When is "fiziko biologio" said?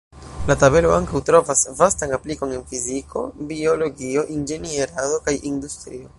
2.73-4.27